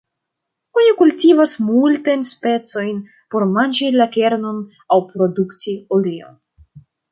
[0.79, 2.97] Oni kultivas multajn specojn
[3.35, 4.65] por manĝi la kernon
[4.97, 6.45] aŭ produkti oleon.